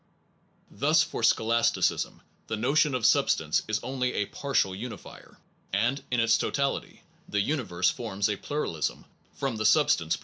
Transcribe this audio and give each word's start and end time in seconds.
Thus, 0.71 1.03
for 1.03 1.21
scholasticism, 1.21 2.21
the 2.47 2.57
notion 2.57 2.95
of 2.95 3.05
substance 3.05 3.61
is 3.67 3.79
only 3.83 4.13
a 4.15 4.25
partial 4.25 4.73
unifier, 4.73 5.37
and 5.71 6.01
in 6.09 6.19
its 6.19 6.39
totality, 6.39 7.03
the 7.29 7.39
universe 7.41 7.91
forms 7.91 8.27
a 8.27 8.35
plural 8.37 8.77
ism 8.77 9.05
from 9.35 9.57
the 9.57 9.63
substance 9.67 10.15
point 10.15 10.15
of 10.15 10.19
view. 10.19 10.19